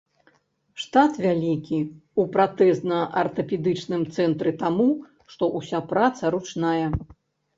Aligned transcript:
Штат 0.83 1.13
вялікі 1.25 1.77
ў 1.79 2.21
пратэзна-артапедычным 2.35 4.01
цэнтры 4.15 4.53
таму, 4.63 4.87
што 5.35 5.43
ўся 5.59 5.79
праца 5.91 6.23
ручная. 6.37 6.87